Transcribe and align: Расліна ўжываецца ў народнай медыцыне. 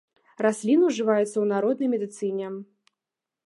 Расліна 0.45 0.83
ўжываецца 0.89 1.33
ў 1.39 1.45
народнай 1.53 1.89
медыцыне. 1.95 2.47